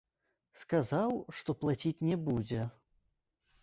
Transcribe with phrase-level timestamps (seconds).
[0.61, 2.61] Сказаў, што плаціць не будзе.